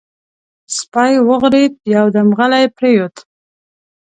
[0.77, 3.15] سپی وغرېد، يودم غلی پرېووت.